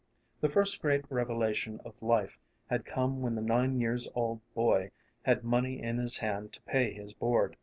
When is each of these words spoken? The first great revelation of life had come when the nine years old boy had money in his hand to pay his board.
The 0.39 0.49
first 0.49 0.81
great 0.81 1.05
revelation 1.11 1.79
of 1.85 1.93
life 2.01 2.39
had 2.71 2.85
come 2.85 3.21
when 3.21 3.35
the 3.35 3.41
nine 3.43 3.79
years 3.79 4.07
old 4.15 4.41
boy 4.55 4.89
had 5.25 5.43
money 5.43 5.79
in 5.79 5.97
his 5.97 6.17
hand 6.17 6.53
to 6.53 6.61
pay 6.63 6.91
his 6.91 7.13
board. 7.13 7.55